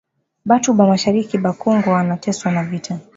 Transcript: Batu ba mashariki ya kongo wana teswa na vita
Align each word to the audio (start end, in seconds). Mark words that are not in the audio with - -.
Batu 0.45 0.69
ba 0.77 0.85
mashariki 0.87 1.37
ya 1.43 1.51
kongo 1.53 1.89
wana 1.91 2.17
teswa 2.17 2.51
na 2.51 2.63
vita 2.63 2.99